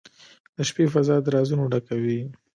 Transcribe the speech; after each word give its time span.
•د 0.55 0.57
شپې 0.69 0.85
فضاء 0.93 1.19
د 1.23 1.27
رازونو 1.35 1.63
ډکه 1.71 1.95
وي. 2.03 2.19